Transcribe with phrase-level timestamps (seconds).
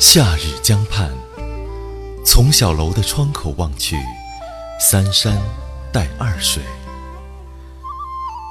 [0.00, 1.12] 夏日江畔，
[2.24, 3.96] 从小楼的窗口望去，
[4.80, 5.38] 三山
[5.92, 6.62] 带二水。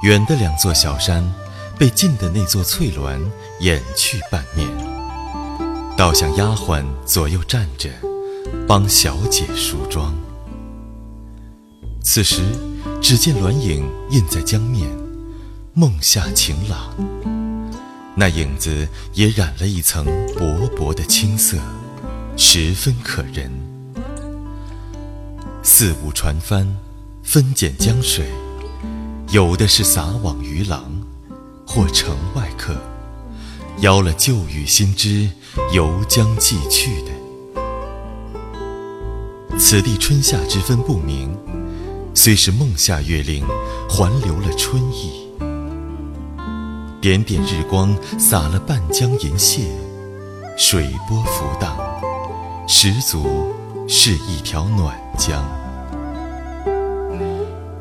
[0.04, 1.28] 远的两座小山，
[1.76, 3.28] 被近的那座翠峦
[3.58, 4.68] 掩去半面，
[5.98, 7.90] 倒像丫鬟左右站着，
[8.68, 10.14] 帮小姐梳妆。
[12.00, 12.42] 此时，
[13.02, 14.88] 只见鸾影印在江面，
[15.74, 17.39] 梦夏晴朗。
[18.20, 20.04] 那影子也染了一层
[20.36, 21.56] 薄薄的青色，
[22.36, 23.50] 十分可人。
[25.62, 26.76] 四五船帆，
[27.22, 28.26] 分拣江水，
[29.30, 30.84] 有的是撒网渔郎，
[31.66, 32.76] 或城外客，
[33.78, 35.30] 邀了旧雨新知，
[35.72, 37.10] 游江寄去的。
[39.58, 41.34] 此地春夏之分不明。
[42.14, 43.46] 虽是梦夏月令，
[43.88, 45.19] 还留了春意。
[47.00, 49.62] 点点日光洒了半江银屑，
[50.58, 51.74] 水波浮荡，
[52.68, 53.54] 十足
[53.88, 55.42] 是一条暖江。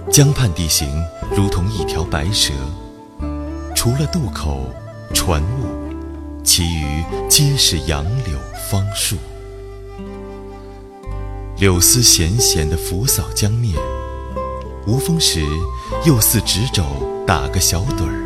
[0.09, 0.88] 江畔地形
[1.36, 2.53] 如同一条白蛇，
[3.75, 4.62] 除了渡口、
[5.14, 8.40] 船坞，其余皆是杨柳
[8.72, 9.17] 芳树。
[11.58, 13.75] 柳丝闲闲地拂扫江面。
[14.88, 15.45] 无风时，
[16.06, 16.86] 又似执肘
[17.28, 18.19] 打个小盹儿；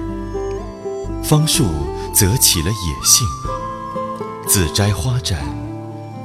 [1.23, 1.65] 芳树
[2.13, 3.25] 则起了野性，
[4.45, 5.41] 自摘花盏，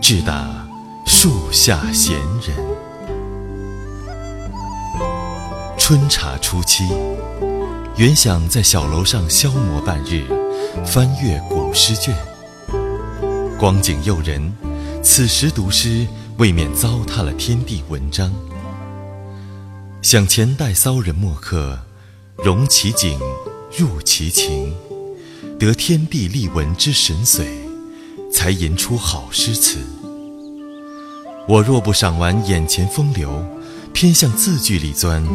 [0.00, 0.66] 至打
[1.06, 2.56] 树下闲人。
[5.78, 6.84] 春茶初期，
[7.96, 10.26] 原想在小楼上消磨半日，
[10.84, 12.14] 翻阅古诗卷，
[13.56, 14.52] 光景诱人，
[15.00, 16.06] 此时读诗，
[16.38, 18.32] 未免糟蹋了天地文章。
[20.02, 21.78] 想前代骚人墨客，
[22.44, 23.18] 容其景，
[23.76, 24.72] 入其情，
[25.58, 27.44] 得天地丽文之神髓，
[28.32, 29.78] 才吟出好诗词。
[31.48, 33.44] 我若不赏玩眼前风流，
[33.92, 35.26] 偏向字句里钻，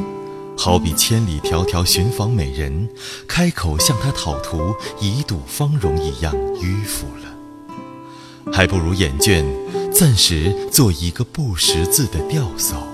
[0.58, 2.88] 好比千里迢迢寻访美人，
[3.28, 8.54] 开口向她讨图，以睹芳容一样迂腐了。
[8.54, 9.44] 还不如眼倦，
[9.92, 12.93] 暂时做一个不识字的吊叟。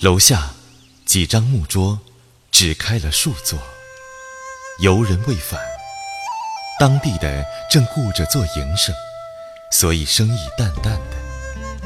[0.00, 0.52] 楼下
[1.04, 1.98] 几张木桌，
[2.50, 3.58] 只开了数座。
[4.78, 5.60] 游人未返，
[6.78, 8.94] 当地的正顾着做营生，
[9.70, 11.82] 所以生意淡淡的。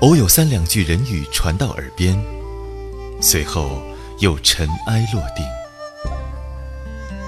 [0.00, 2.18] 偶有三两句人语传到耳边，
[3.20, 3.82] 随后
[4.20, 5.44] 又尘埃落定。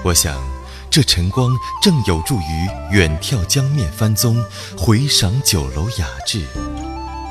[0.03, 0.43] 我想，
[0.89, 4.43] 这晨光正有助于远眺江面翻踪，
[4.75, 6.43] 回赏酒楼雅致，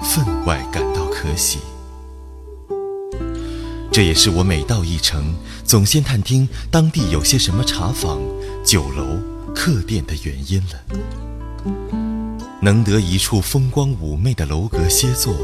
[0.05, 1.59] 分外感到可喜。
[3.97, 5.35] 这也是我每到一城，
[5.65, 8.21] 总先探听当地有些什么茶坊、
[8.63, 9.19] 酒楼、
[9.55, 11.73] 客店的原因了。
[12.61, 15.35] 能得一处风光妩媚的楼阁歇坐，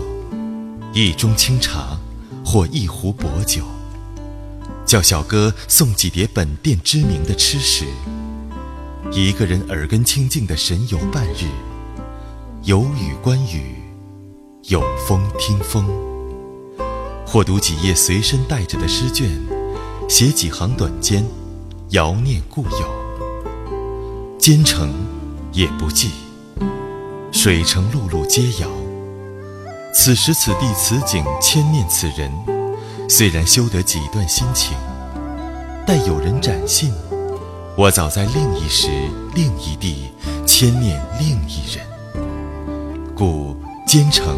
[0.92, 1.98] 一盅清茶
[2.44, 3.62] 或一壶薄酒，
[4.84, 7.86] 叫小哥送几碟本店知名的吃食，
[9.12, 11.46] 一个人耳根清净的神游半日，
[12.64, 13.76] 有雨观雨，
[14.64, 16.01] 有风听风。
[17.26, 19.30] 或读几页随身带着的诗卷，
[20.08, 21.24] 写几行短笺，
[21.90, 23.02] 遥念故友。
[24.38, 24.92] 兼程
[25.52, 26.10] 也不记，
[27.30, 28.68] 水城陆路皆遥。
[29.94, 32.30] 此时此地此景，牵念此人，
[33.08, 34.76] 虽然修得几段心情，
[35.86, 36.92] 待有人展信，
[37.76, 38.88] 我早在另一时
[39.34, 40.10] 另一地
[40.46, 41.86] 牵念另一人。
[43.14, 43.56] 故
[43.86, 44.36] 兼程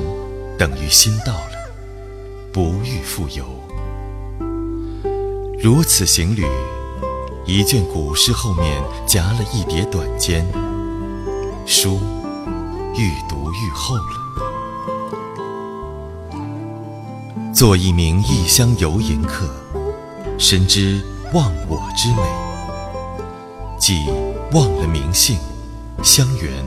[0.59, 1.54] 等于心到了。
[2.55, 3.45] 不欲复游。
[5.61, 6.47] 如此行旅，
[7.45, 10.45] 一卷古诗后面夹了一叠短笺，
[11.67, 11.99] 书
[12.95, 14.03] 愈读愈厚了。
[17.53, 19.49] 做一名异乡游吟客，
[20.39, 21.03] 深知
[21.33, 22.23] 忘我之美，
[23.81, 24.07] 既
[24.53, 25.37] 忘了名姓、
[26.05, 26.65] 乡园、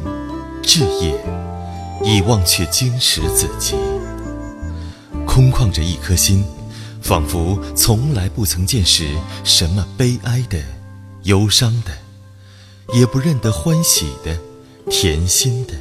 [0.62, 1.16] 志业，
[2.04, 3.78] 已忘却经史子集。
[5.38, 6.44] 空旷着一颗心，
[7.00, 10.60] 仿佛从来不曾见识什么悲哀的、
[11.26, 11.96] 忧伤的，
[12.92, 14.36] 也不认得欢喜的、
[14.90, 15.76] 甜心的，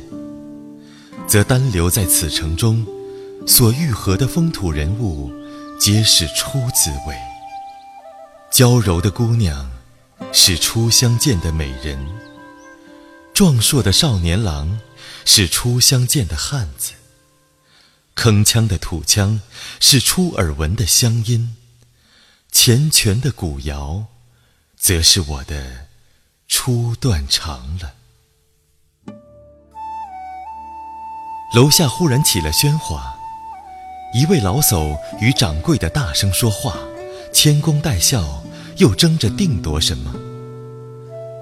[1.27, 2.87] 则单留在此城中，
[3.47, 5.33] 所遇合的风土人物，
[5.81, 7.17] 皆是初滋味。
[8.51, 9.71] 娇柔的姑娘，
[10.35, 11.97] 是初相见的美人；
[13.33, 14.79] 壮硕的少年郎，
[15.25, 16.93] 是初相见的汉子。
[18.17, 19.43] 铿锵的土腔
[19.79, 21.55] 是初耳闻的乡音，
[22.51, 24.07] 缱绻的古谣，
[24.75, 25.87] 则是我的
[26.49, 27.93] 初断肠了。
[31.55, 33.15] 楼下忽然起了喧哗，
[34.15, 36.75] 一位老叟与掌柜的大声说话，
[37.35, 38.43] 谦恭带笑，
[38.79, 40.13] 又争着定夺什么。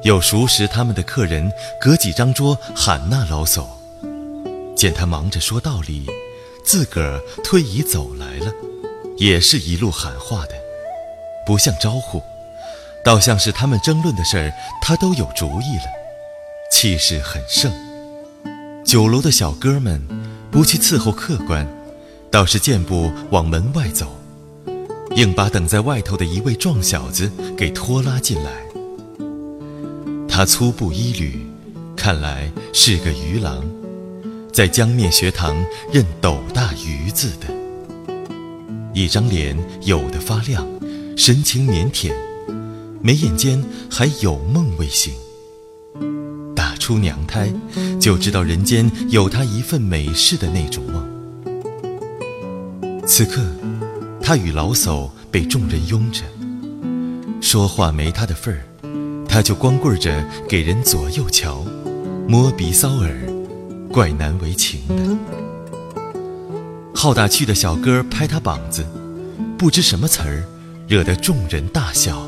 [0.02, 1.50] 有熟识他们的客人
[1.80, 3.64] 隔几张桌喊那老叟，
[4.76, 6.06] 见他忙着说道理，
[6.64, 8.52] 自个儿推椅走来了，
[9.18, 10.54] 也是一路喊话的，
[11.46, 12.22] 不像招呼，
[13.04, 15.84] 倒像是他们争论的事儿，他都有主意了，
[16.72, 17.70] 气势很盛。
[18.84, 20.02] 酒楼的小哥们
[20.50, 21.66] 不去伺候客官，
[22.30, 24.16] 倒是健步往门外走，
[25.16, 28.50] 硬把等在外头的一位壮小子给拖拉进来。
[30.28, 31.46] 他粗布衣履，
[31.94, 33.64] 看来是个渔郎，
[34.54, 35.56] 在江面学堂
[35.92, 37.52] 认斗大鱼字的。
[38.94, 40.64] 一张脸有的发亮，
[41.16, 42.12] 神情腼腆，
[43.02, 43.60] 眉眼间
[43.90, 45.12] 还有梦未醒。
[46.54, 47.52] 打出娘胎，
[48.00, 51.04] 就知道人间有他一份美事的那种梦。
[53.04, 53.42] 此刻，
[54.22, 56.22] 他与老叟被众人拥着，
[57.40, 58.62] 说话没他的份儿。
[59.28, 61.64] 他就光棍着给人左右瞧，
[62.28, 63.12] 摸鼻搔耳，
[63.94, 65.16] 怪难为情的。
[66.96, 68.84] 好大气的小哥拍他膀子，
[69.56, 70.42] 不知什么词儿，
[70.88, 72.20] 惹得众人大笑。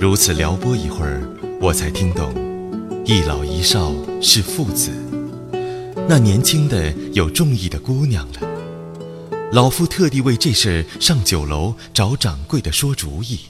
[0.00, 1.20] 如此撩拨一会儿，
[1.60, 2.32] 我才听懂，
[3.04, 3.92] 一老一少
[4.22, 4.90] 是父子。
[6.08, 8.40] 那年轻的有中意的姑娘了，
[9.52, 13.40] 老夫特地为这事上酒楼找掌柜的说主意。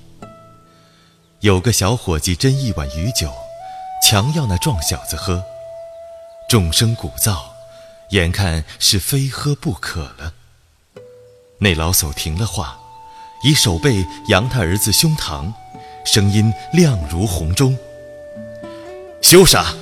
[1.39, 3.31] 有个小伙计斟一碗鱼酒，
[4.05, 5.41] 强要那壮小子喝，
[6.51, 7.37] 众生鼓噪，
[8.09, 10.35] 眼看是非喝不可了。
[11.59, 12.77] 那老叟停了话，
[13.45, 15.53] 以手背扬他儿子胸膛，
[16.05, 17.79] 声音亮如洪钟
[19.23, 19.77] ：“羞傻，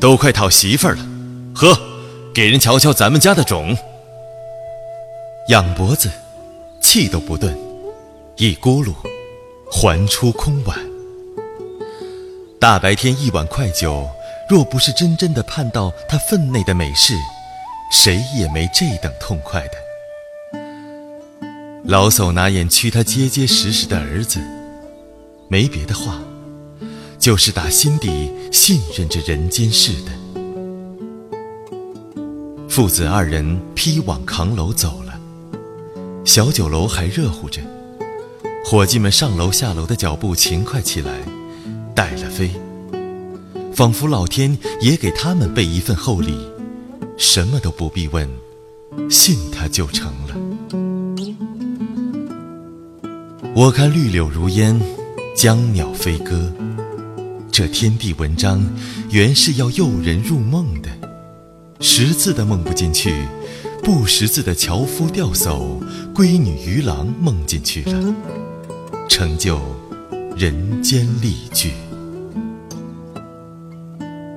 [0.00, 1.06] 都快讨媳妇了，
[1.54, 1.78] 喝，
[2.34, 3.76] 给人瞧瞧咱们家的种。”
[5.48, 6.10] 仰脖子，
[6.80, 7.54] 气都不顿，
[8.38, 8.94] 一咕噜，
[9.70, 10.78] 还出空碗。
[12.58, 14.08] 大白天一碗快酒，
[14.48, 17.14] 若不是真真的盼到他分内的美事，
[17.90, 19.72] 谁也没这等痛快的。
[21.84, 24.40] 老叟拿眼觑他结结实实的儿子，
[25.48, 26.20] 没别的话，
[27.18, 30.12] 就是打心底信任着人间事的。
[32.68, 35.18] 父子二人披网扛楼走了，
[36.24, 37.60] 小酒楼还热乎着，
[38.64, 41.12] 伙计们上楼下楼的脚步勤快起来。
[41.94, 42.50] 带了飞，
[43.76, 46.34] 仿佛老天也给他们备一份厚礼，
[47.18, 48.26] 什么都不必问，
[49.10, 50.34] 信他就成了。
[53.54, 54.80] 我看绿柳如烟，
[55.36, 56.50] 江鸟飞歌，
[57.52, 58.66] 这天地文章
[59.10, 60.88] 原是要诱人入梦的，
[61.80, 63.26] 识字的梦不进去，
[63.82, 65.82] 不识字的樵夫钓叟、
[66.14, 68.14] 闺女渔郎梦进去了，
[69.06, 69.60] 成就
[70.34, 71.72] 人间丽句。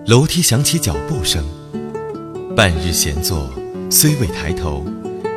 [0.09, 1.45] 楼梯响起脚步声，
[2.55, 3.47] 半日闲坐，
[3.91, 4.83] 虽未抬头，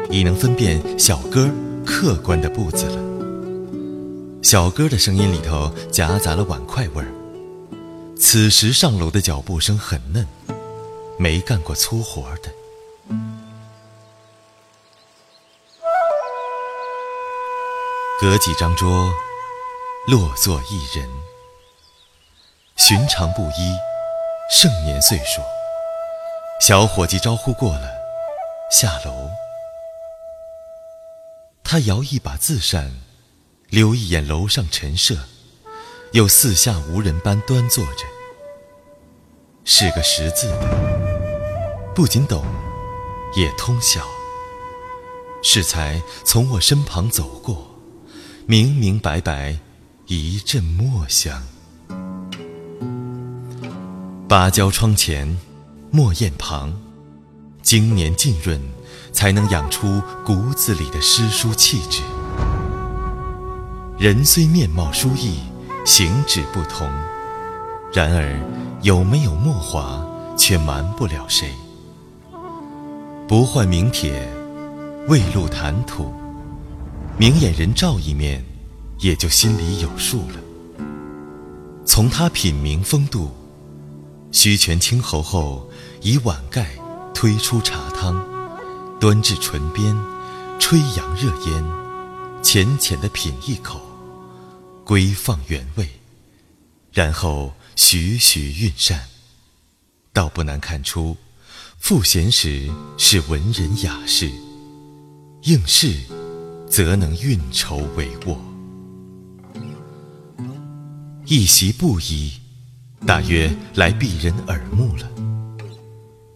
[0.09, 1.47] 已能分辨小哥
[1.85, 2.99] 客官的步子了。
[4.43, 7.13] 小哥的声音里头夹杂了碗筷味儿。
[8.17, 10.27] 此时上楼的脚步声很嫩，
[11.19, 12.51] 没干过粗活的。
[18.19, 19.13] 隔几张桌，
[20.07, 21.07] 落座一人，
[22.77, 23.92] 寻常布衣。
[24.55, 25.41] 盛年岁数，
[26.61, 27.91] 小伙计招呼过了，
[28.71, 29.31] 下楼。
[31.65, 32.93] 他摇一把字扇，
[33.71, 35.17] 留一眼楼上陈设，
[36.13, 38.05] 又四下无人般端坐着。
[39.65, 40.69] 是个识字的，
[41.95, 42.45] 不仅懂，
[43.35, 44.07] 也通晓。
[45.43, 47.75] 适才从我身旁走过，
[48.47, 49.59] 明明白白，
[50.09, 51.43] 一阵墨香。
[54.33, 55.37] 芭蕉窗前，
[55.91, 56.73] 墨砚旁，
[57.61, 58.59] 经年浸润，
[59.13, 62.01] 才能养出骨子里的诗书气质。
[63.99, 65.41] 人虽面貌殊异，
[65.85, 66.89] 形止不同，
[67.93, 68.41] 然而
[68.81, 70.03] 有没有墨华，
[70.35, 71.53] 却瞒不了谁。
[73.29, 74.27] 不换名帖，
[75.09, 76.11] 未露谈吐，
[77.19, 78.43] 明眼人照一面，
[78.99, 80.87] 也就心里有数了。
[81.85, 83.31] 从他品茗风度。
[84.33, 85.71] 须全清喉后，
[86.01, 86.75] 以碗盖
[87.15, 88.27] 推出茶汤，
[88.99, 89.95] 端至唇边，
[90.59, 91.65] 吹扬热烟，
[92.43, 93.81] 浅浅的品一口，
[94.85, 95.87] 归放原位，
[96.93, 99.07] 然后徐徐运扇，
[100.15, 101.17] 倒不难看出，
[101.79, 104.31] 赋闲时是文人雅士，
[105.43, 106.01] 应试
[106.69, 108.37] 则能运筹帷幄。
[111.27, 112.33] 一袭布衣，
[113.05, 115.11] 大约来避人耳目了，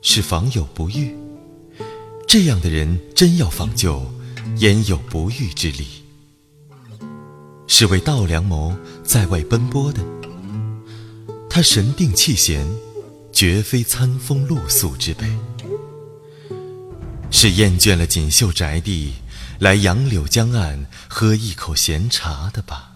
[0.03, 1.17] 是访友不遇。
[2.27, 4.05] 这样的人真要访就，
[4.57, 5.87] 焉有不遇之理？
[7.69, 10.01] 是为道良谋在外奔波的，
[11.49, 12.67] 他神定气闲，
[13.33, 15.25] 绝非餐风露宿之辈。
[17.31, 19.15] 是厌倦了锦绣宅地，
[19.61, 22.96] 来杨柳江岸喝一口闲茶的吧？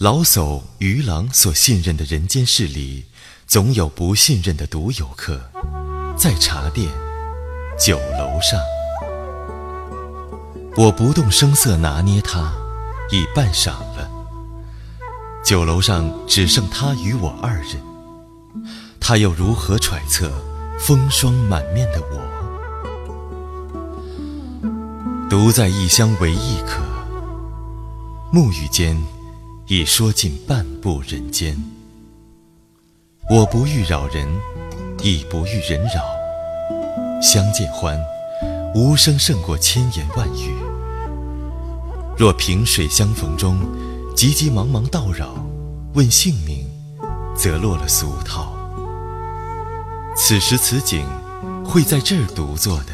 [0.00, 3.06] 老叟、渔郎所信任的人间事里，
[3.48, 5.40] 总有不信任的独游客，
[6.16, 6.88] 在茶店、
[7.76, 8.60] 酒楼上。
[10.76, 12.52] 我不动声色拿捏他，
[13.10, 14.08] 已半晌了。
[15.44, 17.82] 酒楼上只剩他与我二人，
[19.00, 20.30] 他又如何揣测
[20.78, 22.22] 风霜满面的我？
[25.28, 26.84] 独在异乡为异客，
[28.32, 28.96] 沐浴间
[29.70, 31.54] 已说尽半步人间。
[33.28, 34.26] 我不欲扰人，
[35.02, 37.20] 亦不欲人扰。
[37.20, 38.00] 相见欢，
[38.74, 40.54] 无声胜过千言万语。
[42.16, 43.60] 若萍水相逢中，
[44.16, 45.34] 急急忙忙叨扰，
[45.92, 46.66] 问姓名，
[47.36, 48.56] 则落了俗套。
[50.16, 51.06] 此时此景，
[51.62, 52.92] 会在这儿独坐的，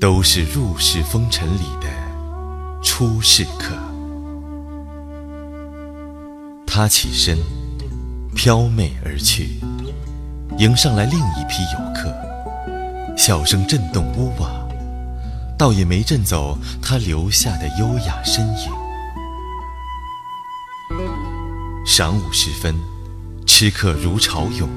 [0.00, 3.76] 都是入世风尘里的出世客。
[6.76, 7.38] 他起身，
[8.34, 9.60] 飘媚而去，
[10.58, 12.14] 迎上来另一批游客，
[13.16, 14.50] 笑声震动屋瓦。
[15.56, 18.70] 倒也没震走他留下的优雅身影。
[21.86, 22.74] 晌午时分，
[23.46, 24.68] 吃客如潮涌，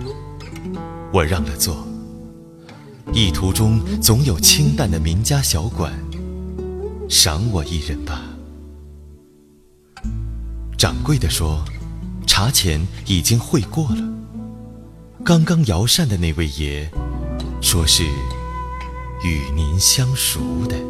[1.12, 1.86] 我让了座。
[3.12, 5.92] 一途中总有清淡的民家小馆，
[7.10, 8.22] 赏我一人吧。
[10.78, 11.62] 掌柜的说，
[12.40, 14.02] 茶钱已经汇过了。
[15.26, 16.90] 刚刚摇扇的那位爷，
[17.60, 18.04] 说是。
[19.26, 20.89] 与您相熟的。